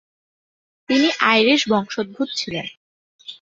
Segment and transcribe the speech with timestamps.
[0.89, 2.67] তিনি আইরিশ বংশোদ্ভূত ছিলেন।